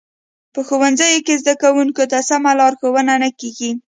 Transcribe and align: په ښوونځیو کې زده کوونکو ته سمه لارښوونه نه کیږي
په 0.53 0.59
ښوونځیو 0.67 1.23
کې 1.25 1.33
زده 1.41 1.53
کوونکو 1.63 2.03
ته 2.11 2.17
سمه 2.29 2.51
لارښوونه 2.59 3.13
نه 3.23 3.29
کیږي 3.39 3.71